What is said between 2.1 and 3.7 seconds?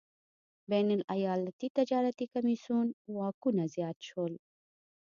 کمېسیون واکونه